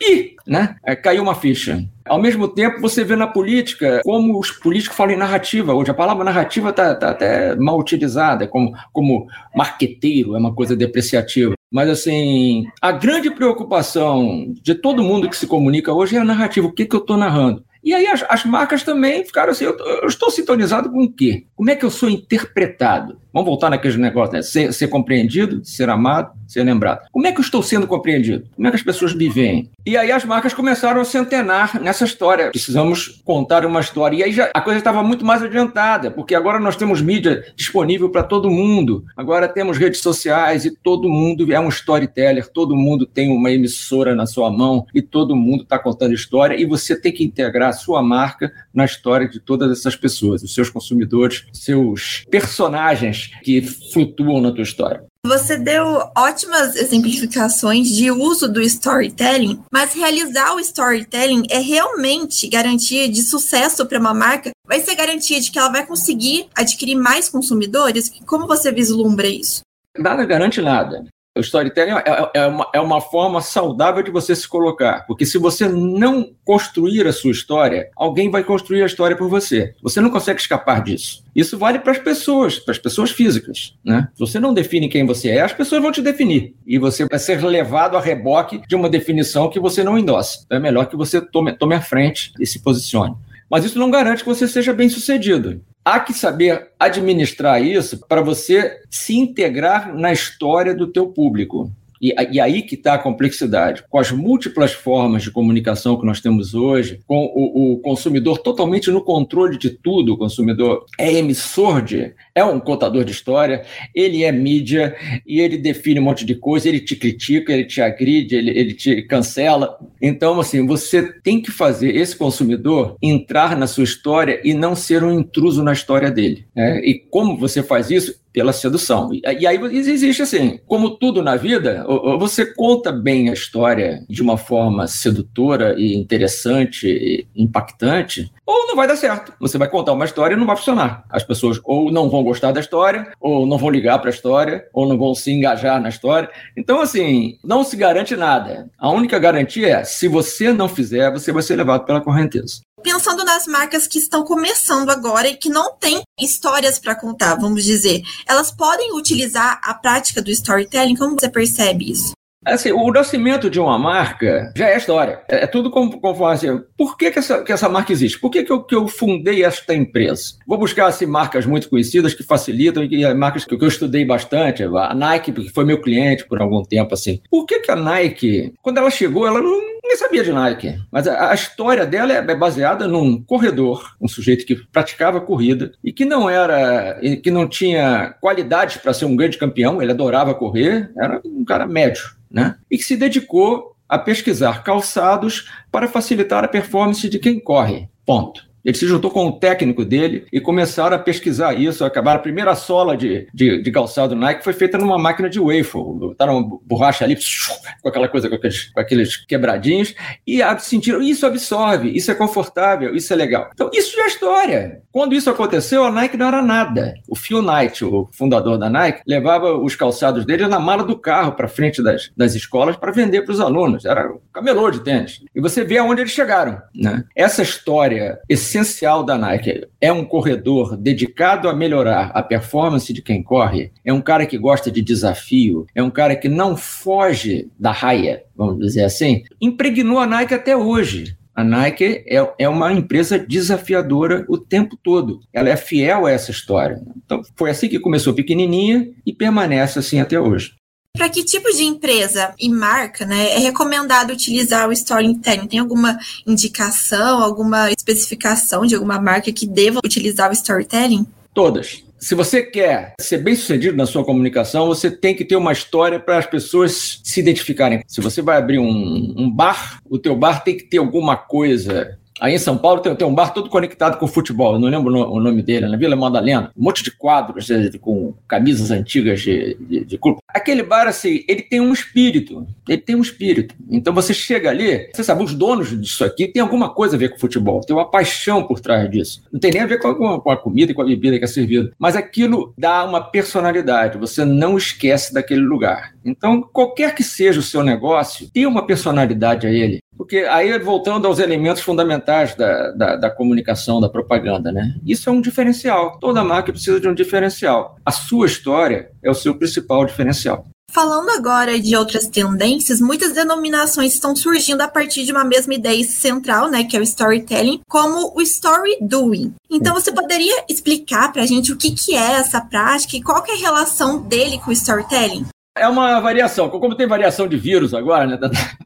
Ih, 0.00 0.34
né? 0.46 0.76
É, 0.84 0.94
caiu 0.94 1.22
uma 1.22 1.34
ficha. 1.34 1.82
Ao 2.04 2.20
mesmo 2.20 2.48
tempo, 2.48 2.80
você 2.80 3.04
vê 3.04 3.16
na 3.16 3.26
política 3.26 4.00
como 4.04 4.38
os 4.38 4.50
políticos 4.50 4.96
falam 4.96 5.14
em 5.14 5.18
narrativa. 5.18 5.72
Hoje 5.72 5.90
a 5.90 5.94
palavra 5.94 6.24
narrativa 6.24 6.70
está 6.70 6.94
tá 6.94 7.10
até 7.10 7.54
mal 7.54 7.78
utilizada, 7.78 8.46
como, 8.46 8.72
como 8.92 9.26
marqueteiro, 9.54 10.34
é 10.34 10.38
uma 10.38 10.54
coisa 10.54 10.76
depreciativa. 10.76 11.54
Mas, 11.70 11.88
assim, 11.90 12.64
a 12.80 12.90
grande 12.92 13.30
preocupação 13.30 14.54
de 14.62 14.74
todo 14.74 15.02
mundo 15.02 15.28
que 15.28 15.36
se 15.36 15.46
comunica 15.46 15.92
hoje 15.92 16.16
é 16.16 16.18
a 16.18 16.24
narrativa. 16.24 16.66
O 16.66 16.72
que, 16.72 16.86
que 16.86 16.96
eu 16.96 17.00
estou 17.00 17.16
narrando? 17.16 17.64
E 17.82 17.94
aí 17.94 18.06
as, 18.06 18.24
as, 18.28 18.44
marcas 18.44 18.82
também 18.82 19.24
ficaram 19.24 19.52
assim, 19.52 19.64
eu, 19.64 19.76
eu, 19.78 20.08
estou 20.08 20.30
sintonizado 20.30 20.90
com 20.90 21.02
o 21.02 21.12
quê? 21.12 21.44
Como 21.54 21.70
é 21.70 21.76
que 21.76 21.84
eu 21.84 21.90
sou 21.90 22.08
interpretado? 22.08 23.18
Vamos 23.32 23.46
voltar 23.48 23.70
naqueles 23.70 23.96
negócios, 23.96 24.32
né? 24.32 24.42
Ser, 24.42 24.72
ser, 24.72 24.88
compreendido, 24.88 25.64
ser 25.64 25.88
amado, 25.88 26.32
ser 26.46 26.64
lembrado. 26.64 27.06
Como 27.12 27.26
é 27.26 27.32
que 27.32 27.38
eu 27.38 27.42
estou 27.42 27.62
sendo 27.62 27.86
compreendido? 27.86 28.48
Como 28.56 28.66
é 28.66 28.70
que 28.70 28.76
as 28.76 28.82
pessoas 28.82 29.14
me 29.14 29.28
veem? 29.28 29.70
E 29.86 29.96
aí 29.96 30.10
as 30.10 30.24
marcas 30.24 30.54
começaram 30.54 31.00
a 31.00 31.04
centenar 31.04 31.80
nessa 31.80 32.04
história. 32.04 32.50
Precisamos 32.50 33.22
contar 33.24 33.64
uma 33.64 33.80
história. 33.80 34.16
E 34.16 34.22
aí 34.22 34.32
já, 34.32 34.50
a 34.52 34.60
coisa 34.60 34.78
estava 34.78 35.02
muito 35.02 35.24
mais 35.24 35.42
adiantada, 35.42 36.10
porque 36.10 36.34
agora 36.34 36.58
nós 36.58 36.74
temos 36.74 37.00
mídia 37.00 37.44
disponível 37.54 38.10
para 38.10 38.22
todo 38.22 38.50
mundo. 38.50 39.04
Agora 39.16 39.46
temos 39.46 39.78
redes 39.78 40.00
sociais 40.00 40.64
e 40.64 40.74
todo 40.74 41.08
mundo 41.08 41.52
é 41.52 41.60
um 41.60 41.68
storyteller, 41.68 42.48
todo 42.48 42.74
mundo 42.74 43.06
tem 43.06 43.30
uma 43.30 43.50
emissora 43.50 44.14
na 44.14 44.26
sua 44.26 44.50
mão 44.50 44.86
e 44.94 45.02
todo 45.02 45.36
mundo 45.36 45.62
está 45.62 45.78
contando 45.78 46.14
história 46.14 46.60
e 46.60 46.64
você 46.64 46.98
tem 46.98 47.12
que 47.12 47.24
integrar 47.24 47.67
a 47.68 47.72
sua 47.72 48.02
marca 48.02 48.52
na 48.72 48.84
história 48.84 49.28
de 49.28 49.40
todas 49.40 49.70
essas 49.70 49.96
pessoas, 49.96 50.42
os 50.42 50.54
seus 50.54 50.70
consumidores, 50.70 51.44
seus 51.52 52.24
personagens 52.30 53.30
que 53.42 53.62
flutuam 53.62 54.40
na 54.40 54.52
tua 54.52 54.62
história. 54.62 55.04
Você 55.26 55.56
deu 55.58 55.84
ótimas 56.16 56.76
exemplificações 56.76 57.88
de 57.88 58.10
uso 58.10 58.50
do 58.50 58.62
storytelling, 58.62 59.62
mas 59.70 59.92
realizar 59.92 60.54
o 60.54 60.60
storytelling 60.60 61.42
é 61.50 61.58
realmente 61.58 62.48
garantia 62.48 63.08
de 63.08 63.22
sucesso 63.22 63.84
para 63.84 63.98
uma 63.98 64.14
marca? 64.14 64.50
Vai 64.66 64.80
ser 64.80 64.94
garantia 64.94 65.40
de 65.40 65.50
que 65.50 65.58
ela 65.58 65.70
vai 65.70 65.84
conseguir 65.84 66.48
adquirir 66.54 66.94
mais 66.94 67.28
consumidores? 67.28 68.10
Como 68.24 68.46
você 68.46 68.72
vislumbra 68.72 69.26
isso? 69.26 69.60
Nada 69.98 70.24
garante 70.24 70.62
nada. 70.62 71.04
O 71.38 71.40
storytelling 71.40 71.92
é, 71.92 72.02
é, 72.04 72.30
é, 72.34 72.46
uma, 72.46 72.70
é 72.74 72.80
uma 72.80 73.00
forma 73.00 73.40
saudável 73.40 74.02
de 74.02 74.10
você 74.10 74.34
se 74.34 74.48
colocar, 74.48 75.06
porque 75.06 75.24
se 75.24 75.38
você 75.38 75.68
não 75.68 76.32
construir 76.44 77.06
a 77.06 77.12
sua 77.12 77.30
história, 77.30 77.90
alguém 77.94 78.28
vai 78.28 78.42
construir 78.42 78.82
a 78.82 78.86
história 78.86 79.16
por 79.16 79.28
você. 79.28 79.72
Você 79.80 80.00
não 80.00 80.10
consegue 80.10 80.40
escapar 80.40 80.82
disso. 80.82 81.22
Isso 81.36 81.56
vale 81.56 81.78
para 81.78 81.92
as 81.92 81.98
pessoas, 81.98 82.58
para 82.58 82.72
as 82.72 82.78
pessoas 82.78 83.12
físicas. 83.12 83.76
Né? 83.84 84.08
Se 84.14 84.18
você 84.18 84.40
não 84.40 84.52
define 84.52 84.88
quem 84.88 85.06
você 85.06 85.28
é, 85.28 85.40
as 85.40 85.52
pessoas 85.52 85.80
vão 85.80 85.92
te 85.92 86.02
definir. 86.02 86.56
E 86.66 86.76
você 86.76 87.06
vai 87.06 87.20
ser 87.20 87.40
levado 87.44 87.96
a 87.96 88.00
reboque 88.00 88.60
de 88.66 88.74
uma 88.74 88.90
definição 88.90 89.48
que 89.48 89.60
você 89.60 89.84
não 89.84 89.96
endossa. 89.96 90.40
Então 90.44 90.58
é 90.58 90.60
melhor 90.60 90.86
que 90.86 90.96
você 90.96 91.20
tome, 91.20 91.52
tome 91.52 91.76
a 91.76 91.80
frente 91.80 92.32
e 92.40 92.46
se 92.46 92.58
posicione. 92.60 93.14
Mas 93.48 93.64
isso 93.64 93.78
não 93.78 93.90
garante 93.90 94.22
que 94.22 94.28
você 94.28 94.48
seja 94.48 94.72
bem 94.72 94.88
sucedido. 94.88 95.62
Há 95.90 96.00
que 96.00 96.12
saber 96.12 96.72
administrar 96.78 97.62
isso 97.62 98.06
para 98.06 98.20
você 98.20 98.78
se 98.90 99.16
integrar 99.16 99.94
na 99.94 100.12
história 100.12 100.74
do 100.74 100.86
teu 100.86 101.06
público. 101.06 101.72
E, 102.00 102.14
e 102.30 102.40
aí 102.40 102.62
que 102.62 102.74
está 102.74 102.94
a 102.94 102.98
complexidade. 102.98 103.84
Com 103.88 103.98
as 103.98 104.10
múltiplas 104.10 104.72
formas 104.72 105.22
de 105.22 105.30
comunicação 105.30 105.98
que 105.98 106.06
nós 106.06 106.20
temos 106.20 106.54
hoje, 106.54 107.00
com 107.06 107.24
o, 107.34 107.74
o, 107.74 107.78
consumidor 107.78 108.38
totalmente 108.38 108.90
no 108.90 109.02
controle 109.02 109.58
de 109.58 109.70
tudo, 109.70 110.14
o 110.14 110.18
consumidor 110.18 110.84
é 110.98 111.12
emissor 111.12 111.82
de, 111.82 112.14
é 112.34 112.44
um 112.44 112.60
contador 112.60 113.04
de 113.04 113.12
história, 113.12 113.64
ele 113.94 114.24
é 114.24 114.32
mídia 114.32 114.96
e 115.26 115.40
ele 115.40 115.58
define 115.58 116.00
um 116.00 116.04
monte 116.04 116.24
de 116.24 116.34
coisa, 116.34 116.68
ele 116.68 116.80
te 116.80 116.96
critica, 116.96 117.52
ele 117.52 117.64
te 117.64 117.80
agride, 117.80 118.36
ele, 118.36 118.50
ele 118.50 118.74
te 118.74 119.02
cancela. 119.02 119.78
Então, 120.00 120.40
assim, 120.40 120.66
você 120.66 121.02
tem 121.22 121.40
que 121.40 121.50
fazer 121.50 121.94
esse 121.96 122.16
consumidor 122.16 122.96
entrar 123.02 123.56
na 123.56 123.66
sua 123.66 123.84
história 123.84 124.40
e 124.44 124.54
não 124.54 124.74
ser 124.74 125.02
um 125.02 125.12
intruso 125.12 125.62
na 125.62 125.72
história 125.72 126.10
dele. 126.10 126.46
Né? 126.54 126.80
E 126.84 126.94
como 126.94 127.36
você 127.36 127.62
faz 127.62 127.90
isso? 127.90 128.18
Pela 128.38 128.52
sedução. 128.52 129.12
E, 129.12 129.20
e 129.40 129.44
aí 129.48 129.58
existe 129.72 130.22
assim, 130.22 130.60
como 130.64 130.90
tudo 130.90 131.24
na 131.24 131.34
vida, 131.34 131.84
você 132.20 132.46
conta 132.46 132.92
bem 132.92 133.28
a 133.28 133.32
história 133.32 134.06
de 134.08 134.22
uma 134.22 134.36
forma 134.36 134.86
sedutora 134.86 135.74
e 135.76 135.96
interessante 135.96 136.86
e 136.86 137.26
impactante, 137.34 138.32
ou 138.46 138.68
não 138.68 138.76
vai 138.76 138.86
dar 138.86 138.94
certo. 138.94 139.32
Você 139.40 139.58
vai 139.58 139.68
contar 139.68 139.92
uma 139.92 140.04
história 140.04 140.36
e 140.36 140.38
não 140.38 140.46
vai 140.46 140.56
funcionar. 140.56 141.02
As 141.10 141.24
pessoas 141.24 141.60
ou 141.64 141.90
não 141.90 142.08
vão 142.08 142.22
gostar 142.22 142.52
da 142.52 142.60
história, 142.60 143.08
ou 143.20 143.44
não 143.44 143.58
vão 143.58 143.70
ligar 143.70 143.98
para 143.98 144.08
a 144.08 144.14
história, 144.14 144.68
ou 144.72 144.86
não 144.86 144.96
vão 144.96 145.16
se 145.16 145.32
engajar 145.32 145.82
na 145.82 145.88
história. 145.88 146.30
Então, 146.56 146.80
assim, 146.80 147.38
não 147.42 147.64
se 147.64 147.76
garante 147.76 148.14
nada. 148.14 148.70
A 148.78 148.88
única 148.88 149.18
garantia 149.18 149.66
é, 149.66 149.82
se 149.82 150.06
você 150.06 150.52
não 150.52 150.68
fizer, 150.68 151.10
você 151.10 151.32
vai 151.32 151.42
ser 151.42 151.56
levado 151.56 151.84
pela 151.84 152.00
correnteza. 152.00 152.60
Pensando 152.82 153.24
nas 153.24 153.46
marcas 153.46 153.86
que 153.86 153.98
estão 153.98 154.24
começando 154.24 154.90
agora 154.90 155.28
e 155.28 155.36
que 155.36 155.48
não 155.48 155.76
têm 155.76 156.02
histórias 156.18 156.78
para 156.78 156.94
contar, 156.94 157.34
vamos 157.34 157.64
dizer, 157.64 158.02
elas 158.26 158.50
podem 158.50 158.96
utilizar 158.96 159.60
a 159.62 159.74
prática 159.74 160.22
do 160.22 160.30
storytelling? 160.30 160.96
Como 160.96 161.18
você 161.18 161.28
percebe 161.28 161.90
isso? 161.90 162.12
Assim, 162.44 162.70
o 162.70 162.90
nascimento 162.92 163.50
de 163.50 163.58
uma 163.58 163.78
marca 163.78 164.52
já 164.56 164.68
é 164.68 164.76
história. 164.76 165.20
É, 165.28 165.44
é 165.44 165.46
tudo 165.46 165.70
conforme 165.70 166.34
assim, 166.34 166.62
por 166.76 166.96
que, 166.96 167.10
que, 167.10 167.18
essa, 167.18 167.42
que 167.42 167.52
essa 167.52 167.68
marca 167.68 167.92
existe? 167.92 168.18
Por 168.18 168.30
que, 168.30 168.44
que, 168.44 168.52
eu, 168.52 168.62
que 168.62 168.74
eu 168.74 168.86
fundei 168.86 169.44
esta 169.44 169.74
empresa? 169.74 170.36
Vou 170.46 170.56
buscar 170.56 170.86
assim, 170.86 171.04
marcas 171.04 171.44
muito 171.44 171.68
conhecidas 171.68 172.14
que 172.14 172.22
facilitam 172.22 172.82
e 172.82 172.88
que, 172.88 173.14
marcas 173.14 173.44
que, 173.44 173.56
que 173.56 173.64
eu 173.64 173.68
estudei 173.68 174.04
bastante. 174.04 174.62
A 174.62 174.94
Nike, 174.94 175.32
porque 175.32 175.50
foi 175.50 175.64
meu 175.64 175.80
cliente 175.80 176.26
por 176.26 176.40
algum 176.40 176.62
tempo. 176.62 176.94
assim. 176.94 177.20
Por 177.28 177.44
que, 177.44 177.58
que 177.60 177.70
a 177.70 177.76
Nike, 177.76 178.54
quando 178.62 178.78
ela 178.78 178.90
chegou, 178.90 179.26
ela 179.26 179.42
não 179.42 179.67
ninguém 179.88 179.96
sabia 179.96 180.22
de 180.22 180.32
Nike. 180.32 180.78
Mas 180.92 181.08
a, 181.08 181.30
a 181.30 181.34
história 181.34 181.86
dela 181.86 182.12
é 182.12 182.34
baseada 182.34 182.86
num 182.86 183.22
corredor, 183.22 183.96
um 184.00 184.06
sujeito 184.06 184.44
que 184.44 184.54
praticava 184.54 185.20
corrida 185.20 185.72
e 185.82 185.92
que 185.92 186.04
não 186.04 186.28
era, 186.28 187.00
que 187.22 187.30
não 187.30 187.48
tinha 187.48 188.14
qualidade 188.20 188.78
para 188.80 188.92
ser 188.92 189.06
um 189.06 189.16
grande 189.16 189.38
campeão, 189.38 189.80
ele 189.80 189.92
adorava 189.92 190.34
correr, 190.34 190.90
era 190.98 191.20
um 191.24 191.44
cara 191.44 191.66
médio, 191.66 192.04
né? 192.30 192.56
E 192.70 192.76
que 192.76 192.84
se 192.84 192.96
dedicou 192.96 193.74
a 193.88 193.98
pesquisar 193.98 194.62
calçados 194.62 195.50
para 195.72 195.88
facilitar 195.88 196.44
a 196.44 196.48
performance 196.48 197.08
de 197.08 197.18
quem 197.18 197.40
corre. 197.40 197.88
Ponto. 198.04 198.47
Ele 198.68 198.76
se 198.76 198.86
juntou 198.86 199.10
com 199.10 199.26
o 199.26 199.32
técnico 199.32 199.82
dele 199.82 200.26
e 200.30 200.38
começaram 200.38 200.94
a 200.94 200.98
pesquisar 200.98 201.54
isso. 201.54 201.86
Acabaram 201.86 202.20
a 202.20 202.22
primeira 202.22 202.54
sola 202.54 202.98
de, 202.98 203.26
de, 203.32 203.62
de 203.62 203.70
calçado 203.72 204.14
Nike 204.14 204.44
foi 204.44 204.52
feita 204.52 204.76
numa 204.76 204.98
máquina 204.98 205.30
de 205.30 205.40
waffle. 205.40 205.82
Botaram 205.98 206.36
uma 206.36 206.58
borracha 206.62 207.02
ali, 207.02 207.16
com 207.80 207.88
aquela 207.88 208.08
coisa, 208.08 208.28
com 208.28 208.34
aqueles, 208.34 208.70
com 208.70 208.78
aqueles 208.78 209.16
quebradinhos, 209.16 209.94
e 210.26 210.40
sentiram 210.58 211.00
isso 211.00 211.24
absorve, 211.24 211.88
isso 211.96 212.10
é 212.10 212.14
confortável, 212.14 212.94
isso 212.94 213.10
é 213.10 213.16
legal. 213.16 213.48
Então, 213.54 213.70
isso 213.72 213.98
é 213.98 214.06
história. 214.06 214.82
Quando 214.92 215.14
isso 215.14 215.30
aconteceu, 215.30 215.84
a 215.84 215.90
Nike 215.90 216.18
não 216.18 216.28
era 216.28 216.42
nada. 216.42 216.92
O 217.08 217.16
Phil 217.16 217.40
Knight, 217.40 217.82
o 217.86 218.06
fundador 218.12 218.58
da 218.58 218.68
Nike, 218.68 219.00
levava 219.06 219.56
os 219.56 219.74
calçados 219.76 220.26
dele 220.26 220.46
na 220.46 220.60
mala 220.60 220.84
do 220.84 220.98
carro 220.98 221.32
para 221.32 221.48
frente 221.48 221.82
das, 221.82 222.10
das 222.14 222.34
escolas 222.34 222.76
para 222.76 222.92
vender 222.92 223.22
para 223.22 223.32
os 223.32 223.40
alunos. 223.40 223.86
Era 223.86 224.12
um 224.12 224.20
camelô 224.30 224.70
de 224.70 224.80
tênis. 224.80 225.22
E 225.34 225.40
você 225.40 225.64
vê 225.64 225.78
aonde 225.78 226.02
eles 226.02 226.12
chegaram. 226.12 226.60
Né? 226.74 227.02
Essa 227.16 227.40
história 227.40 228.18
essencial 228.28 228.57
essencial 228.58 229.04
da 229.04 229.16
Nike. 229.16 229.66
É 229.80 229.92
um 229.92 230.04
corredor 230.04 230.76
dedicado 230.76 231.48
a 231.48 231.54
melhorar 231.54 232.10
a 232.14 232.22
performance 232.22 232.92
de 232.92 233.02
quem 233.02 233.22
corre, 233.22 233.72
é 233.84 233.92
um 233.92 234.00
cara 234.00 234.26
que 234.26 234.38
gosta 234.38 234.70
de 234.70 234.82
desafio, 234.82 235.66
é 235.74 235.82
um 235.82 235.90
cara 235.90 236.16
que 236.16 236.28
não 236.28 236.56
foge 236.56 237.50
da 237.58 237.70
raia, 237.70 238.22
vamos 238.36 238.58
dizer 238.58 238.84
assim. 238.84 239.22
Impregnou 239.40 239.98
a 239.98 240.06
Nike 240.06 240.34
até 240.34 240.56
hoje. 240.56 241.16
A 241.34 241.44
Nike 241.44 242.04
é, 242.08 242.34
é 242.36 242.48
uma 242.48 242.72
empresa 242.72 243.16
desafiadora 243.16 244.24
o 244.28 244.36
tempo 244.36 244.76
todo. 244.76 245.20
Ela 245.32 245.50
é 245.50 245.56
fiel 245.56 246.04
a 246.04 246.10
essa 246.10 246.32
história. 246.32 246.82
Então, 246.96 247.22
foi 247.36 247.50
assim 247.50 247.68
que 247.68 247.78
começou 247.78 248.12
pequenininha 248.12 248.90
e 249.06 249.12
permanece 249.12 249.78
assim 249.78 250.00
até 250.00 250.20
hoje. 250.20 250.57
Para 250.98 251.08
que 251.08 251.22
tipo 251.22 251.48
de 251.52 251.62
empresa 251.62 252.34
e 252.36 252.48
marca 252.48 253.06
né, 253.06 253.36
é 253.36 253.38
recomendado 253.38 254.10
utilizar 254.10 254.68
o 254.68 254.72
storytelling? 254.72 255.46
Tem 255.46 255.60
alguma 255.60 255.96
indicação, 256.26 257.22
alguma 257.22 257.70
especificação 257.70 258.66
de 258.66 258.74
alguma 258.74 259.00
marca 259.00 259.32
que 259.32 259.46
deva 259.46 259.78
utilizar 259.78 260.28
o 260.28 260.32
storytelling? 260.32 261.06
Todas. 261.32 261.84
Se 262.00 262.16
você 262.16 262.42
quer 262.42 262.94
ser 263.00 263.18
bem 263.18 263.36
sucedido 263.36 263.76
na 263.76 263.86
sua 263.86 264.04
comunicação, 264.04 264.66
você 264.66 264.90
tem 264.90 265.14
que 265.14 265.24
ter 265.24 265.36
uma 265.36 265.52
história 265.52 266.00
para 266.00 266.18
as 266.18 266.26
pessoas 266.26 267.00
se 267.04 267.20
identificarem. 267.20 267.80
Se 267.86 268.00
você 268.00 268.20
vai 268.20 268.36
abrir 268.36 268.58
um, 268.58 269.14
um 269.16 269.30
bar, 269.30 269.80
o 269.88 269.98
teu 269.98 270.16
bar 270.16 270.42
tem 270.42 270.56
que 270.56 270.64
ter 270.64 270.78
alguma 270.78 271.16
coisa 271.16 271.96
Aí 272.20 272.34
em 272.34 272.38
São 272.38 272.58
Paulo 272.58 272.80
tem, 272.80 272.94
tem, 272.94 273.06
um 273.06 273.14
bar 273.14 273.32
todo 273.32 273.48
conectado 273.48 273.98
com 273.98 274.06
futebol, 274.06 274.54
eu 274.54 274.58
não 274.58 274.68
lembro 274.68 274.92
o 274.92 275.20
nome 275.20 275.42
dele, 275.42 275.68
na 275.68 275.76
Vila 275.76 275.94
Madalena. 275.94 276.50
Um 276.56 276.64
monte 276.64 276.82
de 276.82 276.90
quadros 276.90 277.48
com 277.80 278.14
camisas 278.26 278.70
antigas 278.70 279.20
de, 279.20 279.56
de, 279.84 279.98
clube. 279.98 280.18
Aquele 280.38 280.62
bar, 280.62 280.86
assim, 280.86 281.24
ele 281.26 281.42
tem 281.42 281.60
um 281.60 281.72
espírito. 281.72 282.46
Ele 282.68 282.80
tem 282.80 282.94
um 282.94 283.02
espírito. 283.02 283.56
Então 283.68 283.92
você 283.92 284.14
chega 284.14 284.48
ali, 284.48 284.88
você 284.92 285.02
sabe, 285.02 285.24
os 285.24 285.34
donos 285.34 285.68
disso 285.80 286.04
aqui 286.04 286.28
tem 286.28 286.40
alguma 286.40 286.72
coisa 286.72 286.94
a 286.94 286.98
ver 286.98 287.08
com 287.08 287.18
futebol, 287.18 287.60
tem 287.60 287.74
uma 287.74 287.90
paixão 287.90 288.44
por 288.44 288.60
trás 288.60 288.88
disso. 288.88 289.22
Não 289.32 289.40
tem 289.40 289.50
nem 289.50 289.62
a 289.62 289.66
ver 289.66 289.80
com 289.80 289.88
a, 289.88 290.20
com 290.20 290.30
a 290.30 290.36
comida 290.36 290.70
e 290.70 290.74
com 290.74 290.82
a 290.82 290.86
bebida 290.86 291.18
que 291.18 291.24
é 291.24 291.28
servida. 291.28 291.72
Mas 291.76 291.96
aquilo 291.96 292.54
dá 292.56 292.84
uma 292.84 293.02
personalidade, 293.02 293.98
você 293.98 294.24
não 294.24 294.56
esquece 294.56 295.12
daquele 295.12 295.40
lugar. 295.40 295.92
Então, 296.04 296.40
qualquer 296.40 296.94
que 296.94 297.02
seja 297.02 297.40
o 297.40 297.42
seu 297.42 297.64
negócio, 297.64 298.30
tem 298.32 298.46
uma 298.46 298.64
personalidade 298.64 299.46
a 299.46 299.50
ele. 299.50 299.80
Porque 299.98 300.18
aí, 300.18 300.56
voltando 300.60 301.08
aos 301.08 301.18
elementos 301.18 301.60
fundamentais 301.60 302.36
da, 302.36 302.70
da, 302.70 302.96
da, 302.96 303.10
comunicação, 303.10 303.80
da 303.80 303.88
propaganda, 303.88 304.52
né? 304.52 304.76
Isso 304.86 305.10
é 305.10 305.12
um 305.12 305.20
diferencial. 305.20 305.98
Toda 305.98 306.22
marca 306.22 306.52
precisa 306.52 306.78
de 306.78 306.86
um 306.86 306.94
diferencial. 306.94 307.76
A 307.84 307.90
sua 307.90 308.26
história 308.26 308.92
é 309.02 309.10
o 309.10 309.14
seu 309.14 309.34
principal 309.34 309.84
diferencial. 309.84 310.46
Falando 310.70 311.08
agora 311.10 311.58
de 311.58 311.74
outras 311.74 312.06
tendências, 312.06 312.78
muitas 312.78 313.12
denominações 313.12 313.94
estão 313.94 314.14
surgindo 314.14 314.60
a 314.60 314.68
partir 314.68 315.04
de 315.04 315.10
uma 315.10 315.24
mesma 315.24 315.54
ideia 315.54 315.82
central, 315.82 316.50
né, 316.50 316.62
que 316.62 316.76
é 316.76 316.80
o 316.80 316.82
storytelling, 316.82 317.60
como 317.66 318.12
o 318.14 318.20
story 318.20 318.76
doing. 318.82 319.34
Então, 319.50 319.74
você 319.74 319.90
poderia 319.90 320.44
explicar 320.48 321.10
para 321.10 321.22
a 321.22 321.26
gente 321.26 321.52
o 321.52 321.56
que, 321.56 321.70
que 321.70 321.94
é 321.94 322.12
essa 322.12 322.40
prática 322.40 322.96
e 322.96 323.02
qual 323.02 323.24
é 323.26 323.32
a 323.32 323.38
relação 323.38 324.02
dele 324.02 324.38
com 324.38 324.50
o 324.50 324.52
storytelling? 324.52 325.26
É 325.60 325.68
uma 325.68 326.00
variação. 326.00 326.48
Como 326.48 326.74
tem 326.74 326.86
variação 326.86 327.26
de 327.26 327.36
vírus 327.36 327.74
agora, 327.74 328.06
né? 328.06 328.18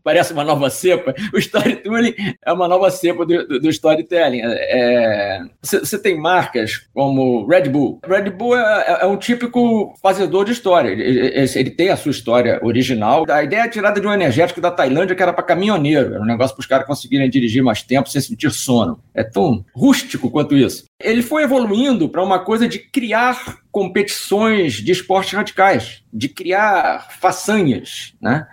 parece 0.02 0.32
uma 0.32 0.44
nova 0.44 0.68
cepa, 0.70 1.14
o 1.32 1.38
storytelling 1.38 2.14
é 2.44 2.52
uma 2.52 2.68
nova 2.68 2.90
cepa 2.90 3.24
do, 3.24 3.60
do, 3.60 3.70
storytelling. 3.70 4.42
Você 5.62 5.96
é, 5.96 5.98
tem 5.98 6.18
marcas 6.18 6.88
como 6.92 7.46
Red 7.46 7.68
Bull. 7.68 8.00
Red 8.04 8.30
Bull 8.30 8.56
é, 8.56 8.84
é, 8.86 8.98
é 9.02 9.06
um 9.06 9.16
típico 9.16 9.94
fazedor 10.02 10.44
de 10.44 10.52
história. 10.52 10.90
Ele, 10.90 11.48
ele, 11.54 11.70
tem 11.70 11.90
a 11.90 11.96
sua 11.96 12.10
história 12.10 12.60
original. 12.62 13.24
A 13.28 13.42
ideia 13.42 13.62
é 13.62 13.68
tirada 13.68 14.00
de 14.00 14.06
um 14.06 14.12
energético 14.12 14.60
da 14.60 14.70
Tailândia 14.70 15.14
que 15.14 15.22
era 15.22 15.32
para 15.32 15.44
caminhoneiro. 15.44 16.14
Era 16.14 16.22
um 16.22 16.26
negócio 16.26 16.54
para 16.54 16.62
os 16.62 16.66
caras 16.66 16.86
conseguirem 16.86 17.30
dirigir 17.30 17.62
mais 17.62 17.82
tempo 17.82 18.08
sem 18.08 18.20
sentir 18.20 18.50
sono. 18.50 18.98
É 19.14 19.22
tão 19.22 19.64
rústico 19.74 20.30
quanto 20.30 20.56
isso. 20.56 20.84
Ele 21.02 21.22
foi 21.22 21.44
evoluindo 21.44 22.08
para 22.08 22.22
uma 22.22 22.38
coisa 22.38 22.68
de 22.68 22.78
criar 22.78 23.58
competições 23.70 24.74
de 24.74 24.92
esportes 24.92 25.32
radicais, 25.32 26.02
de 26.12 26.28
criar 26.28 27.08
façanhas, 27.20 28.14
né? 28.20 28.46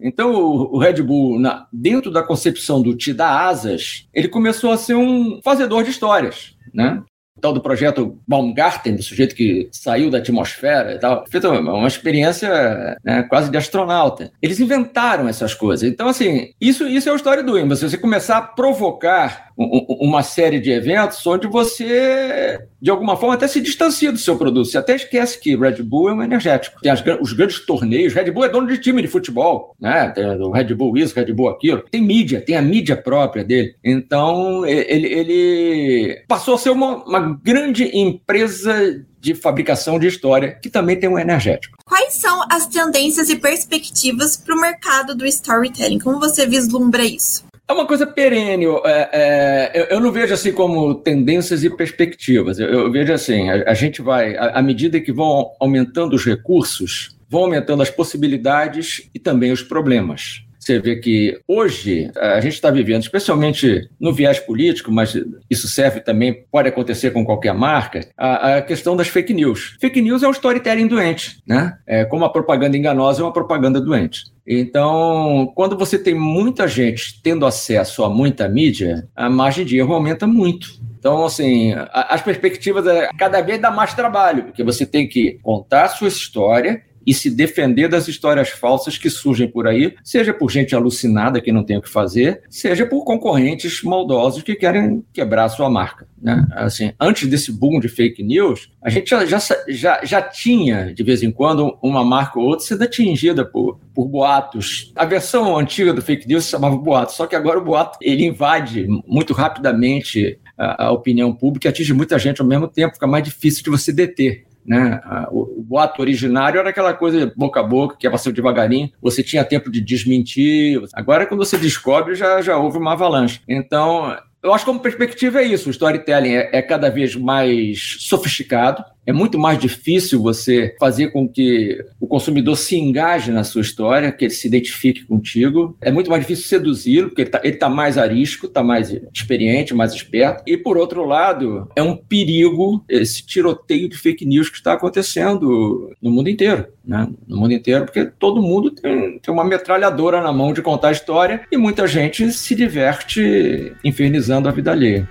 Então, 0.00 0.32
o 0.32 0.78
Red 0.78 1.02
Bull, 1.02 1.40
dentro 1.72 2.10
da 2.10 2.22
concepção 2.22 2.80
do 2.80 2.96
te 2.96 3.12
dar 3.12 3.48
asas, 3.48 4.06
ele 4.14 4.28
começou 4.28 4.70
a 4.70 4.76
ser 4.76 4.94
um 4.94 5.40
fazedor 5.42 5.82
de 5.82 5.90
histórias, 5.90 6.56
né? 6.72 7.02
tal 7.40 7.52
do 7.52 7.60
projeto 7.60 8.18
Baumgarten, 8.26 8.96
do 8.96 9.02
sujeito 9.02 9.34
que 9.34 9.68
saiu 9.72 10.10
da 10.10 10.18
atmosfera 10.18 10.94
e 10.94 10.98
tal, 10.98 11.24
fez 11.28 11.44
uma 11.44 11.86
experiência 11.86 12.96
né, 13.04 13.22
quase 13.24 13.50
de 13.50 13.56
astronauta. 13.56 14.32
Eles 14.42 14.60
inventaram 14.60 15.28
essas 15.28 15.54
coisas. 15.54 15.88
Então, 15.88 16.08
assim, 16.08 16.50
isso, 16.60 16.86
isso 16.86 17.08
é 17.08 17.12
o 17.12 17.16
story 17.16 17.42
doing. 17.42 17.68
Você 17.68 17.96
começar 17.96 18.38
a 18.38 18.42
provocar 18.42 19.47
uma 19.58 20.22
série 20.22 20.60
de 20.60 20.70
eventos 20.70 21.26
onde 21.26 21.48
você, 21.48 22.60
de 22.80 22.90
alguma 22.90 23.16
forma, 23.16 23.34
até 23.34 23.48
se 23.48 23.60
distancia 23.60 24.12
do 24.12 24.18
seu 24.18 24.36
produto. 24.36 24.66
Você 24.66 24.78
até 24.78 24.94
esquece 24.94 25.40
que 25.40 25.56
Red 25.56 25.82
Bull 25.82 26.10
é 26.10 26.14
um 26.14 26.22
energético. 26.22 26.80
Tem 26.80 26.92
as, 26.92 27.02
os 27.20 27.32
grandes 27.32 27.66
torneios. 27.66 28.14
Red 28.14 28.30
Bull 28.30 28.44
é 28.44 28.48
dono 28.48 28.68
de 28.68 28.78
time 28.78 29.02
de 29.02 29.08
futebol, 29.08 29.74
né? 29.80 30.10
Tem 30.14 30.24
o 30.24 30.52
Red 30.52 30.72
Bull 30.74 30.96
isso, 30.96 31.14
Red 31.14 31.32
Bull 31.32 31.48
aquilo. 31.48 31.82
Tem 31.90 32.00
mídia, 32.00 32.40
tem 32.40 32.56
a 32.56 32.62
mídia 32.62 32.96
própria 32.96 33.42
dele. 33.42 33.74
Então, 33.82 34.64
ele, 34.64 35.08
ele 35.08 36.24
passou 36.28 36.54
a 36.54 36.58
ser 36.58 36.70
uma, 36.70 37.04
uma 37.04 37.40
grande 37.42 37.90
empresa 37.96 39.04
de 39.20 39.34
fabricação 39.34 39.98
de 39.98 40.06
história, 40.06 40.56
que 40.62 40.70
também 40.70 40.94
tem 40.94 41.08
um 41.08 41.18
energético. 41.18 41.76
Quais 41.84 42.14
são 42.20 42.44
as 42.50 42.68
tendências 42.68 43.28
e 43.28 43.34
perspectivas 43.36 44.36
para 44.36 44.54
o 44.54 44.60
mercado 44.60 45.16
do 45.16 45.26
storytelling? 45.26 45.98
Como 45.98 46.20
você 46.20 46.46
vislumbra 46.46 47.04
isso? 47.04 47.47
É 47.68 47.72
uma 47.72 47.86
coisa 47.86 48.06
perene. 48.06 48.64
É, 48.84 49.08
é, 49.12 49.94
eu 49.94 50.00
não 50.00 50.10
vejo 50.10 50.32
assim 50.32 50.52
como 50.52 50.94
tendências 50.94 51.62
e 51.62 51.68
perspectivas. 51.68 52.58
Eu, 52.58 52.68
eu 52.68 52.90
vejo 52.90 53.12
assim: 53.12 53.50
a, 53.50 53.70
a 53.70 53.74
gente 53.74 54.00
vai, 54.00 54.34
à 54.36 54.62
medida 54.62 54.98
que 55.00 55.12
vão 55.12 55.50
aumentando 55.60 56.16
os 56.16 56.24
recursos, 56.24 57.16
vão 57.28 57.42
aumentando 57.42 57.82
as 57.82 57.90
possibilidades 57.90 59.08
e 59.14 59.18
também 59.18 59.52
os 59.52 59.62
problemas. 59.62 60.42
Você 60.68 60.78
vê 60.78 60.96
que 60.96 61.40
hoje 61.48 62.10
a 62.14 62.40
gente 62.42 62.52
está 62.52 62.70
vivendo, 62.70 63.00
especialmente 63.00 63.88
no 63.98 64.12
viés 64.12 64.38
político, 64.38 64.92
mas 64.92 65.16
isso 65.48 65.66
serve 65.66 66.00
também, 66.00 66.44
pode 66.52 66.68
acontecer 66.68 67.10
com 67.10 67.24
qualquer 67.24 67.54
marca, 67.54 68.06
a, 68.14 68.56
a 68.56 68.62
questão 68.62 68.94
das 68.94 69.08
fake 69.08 69.32
news. 69.32 69.78
Fake 69.80 70.02
news 70.02 70.22
é 70.22 70.28
um 70.28 70.30
storytelling 70.30 70.86
doente, 70.86 71.42
né? 71.46 71.78
É, 71.86 72.04
como 72.04 72.26
a 72.26 72.30
propaganda 72.30 72.76
enganosa 72.76 73.22
é 73.22 73.24
uma 73.24 73.32
propaganda 73.32 73.80
doente. 73.80 74.24
Então, 74.46 75.50
quando 75.54 75.74
você 75.74 75.98
tem 75.98 76.14
muita 76.14 76.68
gente 76.68 77.18
tendo 77.22 77.46
acesso 77.46 78.04
a 78.04 78.10
muita 78.10 78.46
mídia, 78.46 79.08
a 79.16 79.30
margem 79.30 79.64
de 79.64 79.78
erro 79.78 79.94
aumenta 79.94 80.26
muito. 80.26 80.68
Então, 80.98 81.24
assim, 81.24 81.72
as 81.92 82.20
perspectivas 82.20 82.86
é 82.86 83.08
cada 83.16 83.40
vez 83.40 83.58
dá 83.58 83.70
mais 83.70 83.94
trabalho, 83.94 84.44
porque 84.44 84.64
você 84.64 84.84
tem 84.84 85.08
que 85.08 85.38
contar 85.42 85.84
a 85.84 85.88
sua 85.88 86.08
história 86.08 86.82
e 87.06 87.14
se 87.14 87.30
defender 87.30 87.88
das 87.88 88.08
histórias 88.08 88.48
falsas 88.50 88.98
que 88.98 89.10
surgem 89.10 89.48
por 89.48 89.66
aí, 89.66 89.94
seja 90.04 90.32
por 90.32 90.50
gente 90.50 90.74
alucinada 90.74 91.40
que 91.40 91.52
não 91.52 91.64
tem 91.64 91.76
o 91.76 91.82
que 91.82 91.88
fazer, 91.88 92.42
seja 92.48 92.86
por 92.86 93.04
concorrentes 93.04 93.82
maldosos 93.82 94.42
que 94.42 94.54
querem 94.54 95.04
quebrar 95.12 95.44
a 95.44 95.48
sua 95.48 95.70
marca. 95.70 96.06
Né? 96.20 96.46
Assim, 96.52 96.92
antes 97.00 97.28
desse 97.28 97.52
boom 97.52 97.78
de 97.80 97.88
fake 97.88 98.22
news, 98.22 98.70
a 98.82 98.90
gente 98.90 99.10
já, 99.10 99.24
já, 99.24 99.38
já, 99.68 100.04
já 100.04 100.22
tinha, 100.22 100.92
de 100.92 101.02
vez 101.02 101.22
em 101.22 101.30
quando, 101.30 101.78
uma 101.82 102.04
marca 102.04 102.38
ou 102.38 102.46
outra 102.46 102.66
sendo 102.66 102.82
atingida 102.82 103.44
por, 103.44 103.78
por 103.94 104.06
boatos. 104.06 104.92
A 104.96 105.04
versão 105.04 105.56
antiga 105.56 105.92
do 105.92 106.02
fake 106.02 106.26
news 106.26 106.44
se 106.44 106.50
chamava 106.50 106.76
boato, 106.76 107.12
só 107.12 107.26
que 107.26 107.36
agora 107.36 107.58
o 107.58 107.64
boato 107.64 107.98
ele 108.00 108.24
invade 108.24 108.86
muito 109.06 109.32
rapidamente 109.32 110.38
a, 110.56 110.86
a 110.86 110.92
opinião 110.92 111.32
pública 111.32 111.68
e 111.68 111.70
atinge 111.70 111.94
muita 111.94 112.18
gente 112.18 112.40
ao 112.40 112.46
mesmo 112.46 112.66
tempo, 112.66 112.94
fica 112.94 113.06
mais 113.06 113.22
difícil 113.22 113.62
de 113.62 113.70
você 113.70 113.92
deter. 113.92 114.47
Né? 114.68 115.00
O, 115.30 115.64
o 115.70 115.78
ato 115.78 116.02
originário 116.02 116.60
era 116.60 116.68
aquela 116.68 116.92
coisa 116.92 117.32
boca 117.34 117.60
a 117.60 117.62
boca, 117.62 117.96
que 117.98 118.06
ia 118.06 118.10
passando 118.10 118.34
devagarinho, 118.34 118.90
você 119.00 119.22
tinha 119.22 119.42
tempo 119.42 119.70
de 119.70 119.80
desmentir. 119.80 120.80
Agora, 120.92 121.26
quando 121.26 121.44
você 121.44 121.56
descobre, 121.56 122.14
já, 122.14 122.42
já 122.42 122.56
houve 122.58 122.76
uma 122.76 122.92
avalanche. 122.92 123.40
Então, 123.48 124.14
eu 124.42 124.52
acho 124.52 124.64
que 124.64 124.70
como 124.70 124.80
perspectiva 124.80 125.40
é 125.40 125.44
isso, 125.44 125.68
o 125.68 125.72
storytelling 125.72 126.34
é, 126.34 126.50
é 126.52 126.62
cada 126.62 126.90
vez 126.90 127.16
mais 127.16 127.96
sofisticado, 128.00 128.84
é 129.08 129.12
muito 129.12 129.38
mais 129.38 129.58
difícil 129.58 130.20
você 130.20 130.76
fazer 130.78 131.08
com 131.08 131.26
que 131.26 131.82
o 131.98 132.06
consumidor 132.06 132.58
se 132.58 132.76
engaje 132.76 133.32
na 133.32 133.42
sua 133.42 133.62
história, 133.62 134.12
que 134.12 134.26
ele 134.26 134.34
se 134.34 134.46
identifique 134.46 135.06
contigo. 135.06 135.74
É 135.80 135.90
muito 135.90 136.10
mais 136.10 136.20
difícil 136.20 136.44
seduzi-lo, 136.44 137.08
porque 137.08 137.22
ele 137.22 137.54
está 137.54 137.68
tá 137.68 137.74
mais 137.74 137.96
arisco, 137.96 138.44
está 138.44 138.62
mais 138.62 138.94
experiente, 139.14 139.74
mais 139.74 139.94
esperto. 139.94 140.42
E, 140.46 140.58
por 140.58 140.76
outro 140.76 141.06
lado, 141.06 141.70
é 141.74 141.82
um 141.82 141.96
perigo 141.96 142.84
esse 142.86 143.24
tiroteio 143.24 143.88
de 143.88 143.96
fake 143.96 144.26
news 144.26 144.50
que 144.50 144.58
está 144.58 144.74
acontecendo 144.74 145.90
no 146.02 146.10
mundo 146.10 146.28
inteiro. 146.28 146.66
Né? 146.84 147.08
No 147.26 147.38
mundo 147.38 147.54
inteiro, 147.54 147.86
porque 147.86 148.04
todo 148.04 148.42
mundo 148.42 148.70
tem, 148.70 149.18
tem 149.20 149.32
uma 149.32 149.44
metralhadora 149.44 150.20
na 150.20 150.34
mão 150.34 150.52
de 150.52 150.60
contar 150.60 150.88
a 150.88 150.92
história 150.92 151.40
e 151.50 151.56
muita 151.56 151.86
gente 151.86 152.30
se 152.30 152.54
diverte 152.54 153.72
infernizando 153.82 154.50
a 154.50 154.52
vida 154.52 154.70
alheia. 154.70 155.08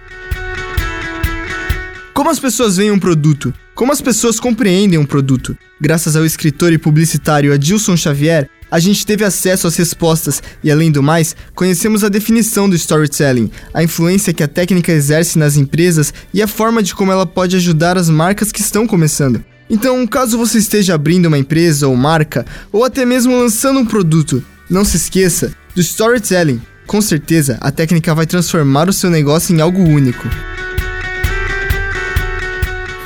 Como 2.17 2.31
as 2.31 2.39
pessoas 2.39 2.77
veem 2.77 2.89
um 2.89 2.97
produto? 2.97 3.53
Como 3.75 3.91
as 3.91 4.01
pessoas 4.01 4.39
compreendem 4.39 4.97
um 4.97 5.05
produto? 5.05 5.55
Graças 5.79 6.15
ao 6.15 6.25
escritor 6.25 6.73
e 6.73 6.77
publicitário 6.79 7.53
Adilson 7.53 7.95
Xavier, 7.95 8.49
a 8.71 8.79
gente 8.79 9.05
teve 9.05 9.23
acesso 9.23 9.67
às 9.67 9.75
respostas 9.75 10.41
e, 10.63 10.71
além 10.71 10.91
do 10.91 11.03
mais, 11.03 11.35
conhecemos 11.53 12.03
a 12.03 12.09
definição 12.09 12.67
do 12.67 12.75
storytelling, 12.75 13.51
a 13.71 13.83
influência 13.83 14.33
que 14.33 14.41
a 14.41 14.47
técnica 14.47 14.91
exerce 14.91 15.37
nas 15.37 15.57
empresas 15.57 16.11
e 16.33 16.41
a 16.41 16.47
forma 16.47 16.81
de 16.81 16.95
como 16.95 17.11
ela 17.11 17.27
pode 17.27 17.55
ajudar 17.55 17.99
as 17.99 18.09
marcas 18.09 18.51
que 18.51 18.61
estão 18.61 18.87
começando. 18.87 19.45
Então, 19.69 20.07
caso 20.07 20.39
você 20.39 20.57
esteja 20.57 20.95
abrindo 20.95 21.27
uma 21.27 21.37
empresa 21.37 21.87
ou 21.87 21.95
marca, 21.95 22.47
ou 22.71 22.83
até 22.83 23.05
mesmo 23.05 23.37
lançando 23.37 23.79
um 23.79 23.85
produto, 23.85 24.43
não 24.67 24.83
se 24.83 24.97
esqueça 24.97 25.53
do 25.75 25.81
storytelling. 25.81 26.59
Com 26.87 26.99
certeza, 26.99 27.59
a 27.61 27.69
técnica 27.69 28.15
vai 28.15 28.25
transformar 28.25 28.89
o 28.89 28.93
seu 28.93 29.11
negócio 29.11 29.55
em 29.55 29.61
algo 29.61 29.83
único. 29.83 30.27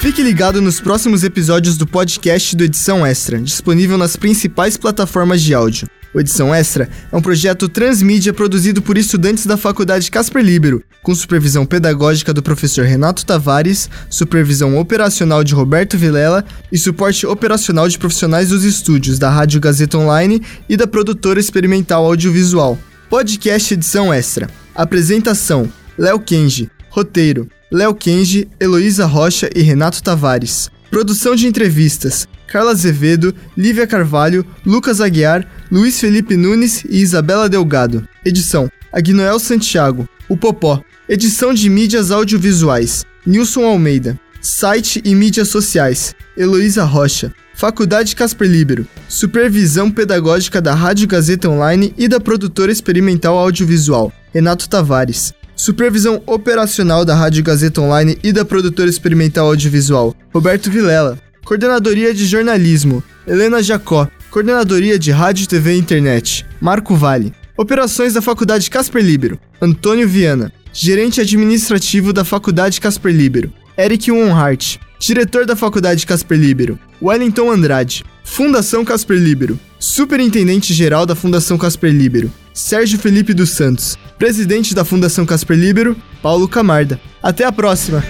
Fique 0.01 0.24
ligado 0.24 0.63
nos 0.63 0.79
próximos 0.79 1.24
episódios 1.24 1.77
do 1.77 1.86
podcast 1.86 2.55
do 2.55 2.63
Edição 2.63 3.05
Extra, 3.05 3.39
disponível 3.39 4.00
nas 4.00 4.15
principais 4.15 4.75
plataformas 4.75 5.43
de 5.43 5.53
áudio. 5.53 5.88
O 6.12 6.20
Edição 6.20 6.53
Extra 6.53 6.89
é 7.12 7.15
um 7.15 7.22
projeto 7.22 7.70
transmídia 7.70 8.34
produzido 8.34 8.81
por 8.81 8.98
estudantes 8.98 9.46
da 9.46 9.58
Faculdade 9.58 10.10
Casper 10.10 10.43
Libero, 10.43 10.84
com 11.03 11.13
supervisão 11.13 11.67
pedagógica 11.67 12.34
do 12.34 12.41
professor 12.41 12.84
Renato 12.84 13.24
Tavares, 13.24 13.91
supervisão 14.10 14.75
operacional 14.79 15.43
de 15.43 15.53
Roberto 15.53 16.00
Vilela 16.00 16.43
e 16.72 16.79
suporte 16.79 17.27
operacional 17.27 17.88
de 17.88 18.00
profissionais 18.00 18.50
dos 18.50 18.63
estúdios 18.63 19.20
da 19.20 19.29
Rádio 19.29 19.62
Gazeta 19.62 20.00
Online 20.00 20.41
e 20.67 20.75
da 20.75 20.88
produtora 20.88 21.39
experimental 21.39 22.03
audiovisual. 22.05 22.75
Podcast 23.08 23.75
Edição 23.75 24.12
Extra. 24.12 24.50
Apresentação: 24.74 25.72
Léo 25.96 26.20
Kenji. 26.20 26.72
Roteiro: 26.89 27.48
Léo 27.72 27.96
Kenji, 27.96 28.50
Heloísa 28.60 29.06
Rocha 29.06 29.50
e 29.56 29.62
Renato 29.62 30.04
Tavares. 30.04 30.70
Produção 30.90 31.38
de 31.38 31.48
entrevistas: 31.48 32.28
Carla 32.46 32.72
Azevedo, 32.72 33.34
Lívia 33.56 33.88
Carvalho, 33.88 34.46
Lucas 34.66 35.00
Aguiar, 35.00 35.48
Luiz 35.72 35.98
Felipe 35.98 36.36
Nunes 36.36 36.84
e 36.84 37.01
Isabela 37.01 37.48
Delgado. 37.48 38.06
Edição: 38.25 38.70
Agnoel 38.92 39.40
Santiago. 39.40 40.08
O 40.28 40.36
Popó. 40.36 40.84
Edição 41.08 41.54
de 41.54 41.70
mídias 41.70 42.12
audiovisuais: 42.12 43.06
Nilson 43.25 43.63
Almeida. 43.63 44.20
Site 44.42 45.01
e 45.06 45.16
mídias 45.16 45.48
sociais: 45.48 46.13
Heloísa 46.36 46.84
Rocha. 46.84 47.34
Faculdade 47.54 48.18
Casper 48.18 48.50
Libero. 48.50 48.86
Supervisão 49.08 49.90
pedagógica 49.90 50.60
da 50.60 50.74
Rádio 50.74 51.08
Gazeta 51.08 51.48
Online 51.48 51.94
e 51.98 52.10
da 52.10 52.20
produtora 52.20 52.70
experimental 52.70 53.38
audiovisual: 53.38 54.12
Renato 54.34 54.68
Tavares. 54.68 55.34
Supervisão 55.62 56.24
operacional 56.25 57.06
da 57.06 57.13
Rádio 57.13 57.44
Gazeta 57.44 57.82
Online 57.82 58.18
e 58.24 58.34
da 58.34 58.44
produtora 58.44 58.89
experimental 58.89 59.45
audiovisual, 59.45 60.15
Roberto 60.34 60.71
Vilela. 60.71 61.19
Coordenadoria 61.45 62.15
de 62.15 62.26
jornalismo, 62.26 63.04
Helena 63.28 63.62
Jacó. 63.62 64.08
Coordenadoria 64.32 64.97
de 64.97 65.12
Rádio, 65.12 65.47
TV 65.47 65.76
e 65.76 65.78
Internet, 65.78 66.47
Marco 66.60 66.95
Vale. 66.95 67.32
Operações 67.56 68.15
da 68.15 68.24
Faculdade 68.24 68.71
Casper 68.71 69.04
Libero, 69.06 69.39
Antônio 69.62 70.10
Viana. 70.10 70.52
Gerente 70.74 71.21
administrativo 71.21 72.12
da 72.12 72.26
Faculdade 72.26 72.82
Casper 72.82 73.13
Libero, 73.13 73.54
Eric 73.78 74.12
Wonhart. 74.12 74.80
Diretor 75.02 75.48
da 75.48 75.56
Faculdade 75.56 76.06
Casper 76.06 76.38
Libero, 76.38 76.80
Wellington 77.02 77.50
Andrade. 77.50 78.06
Fundação 78.24 78.86
Casper 78.86 79.18
Libero. 79.18 79.60
Superintendente-Geral 79.80 81.08
da 81.08 81.16
Fundação 81.16 81.58
Casper 81.58 81.92
Libero, 81.92 82.32
Sérgio 82.54 83.00
Felipe 83.00 83.34
dos 83.34 83.50
Santos. 83.50 83.98
Presidente 84.20 84.76
da 84.76 84.86
Fundação 84.86 85.26
Casper 85.26 85.58
Libero, 85.58 85.98
Paulo 86.22 86.48
Camarda. 86.48 87.02
Até 87.22 87.44
a 87.44 87.52
próxima! 87.52 88.04